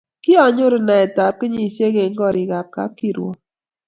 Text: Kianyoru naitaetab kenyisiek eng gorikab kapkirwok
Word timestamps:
Kianyoru 0.23 0.77
naitaetab 0.85 1.33
kenyisiek 1.39 1.95
eng 2.03 2.17
gorikab 2.19 2.67
kapkirwok 2.75 3.37